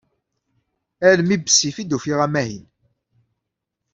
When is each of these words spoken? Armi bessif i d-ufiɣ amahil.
Armi 1.09 1.37
bessif 1.43 1.75
i 1.77 1.83
d-ufiɣ 1.85 2.19
amahil. 2.25 2.65